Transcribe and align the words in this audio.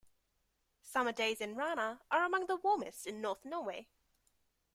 Summer 0.81 1.11
days 1.11 1.41
in 1.41 1.55
Rana 1.55 2.01
are 2.09 2.25
among 2.25 2.47
the 2.47 2.55
warmest 2.55 3.05
in 3.05 3.21
North 3.21 3.45
Norway. 3.45 3.87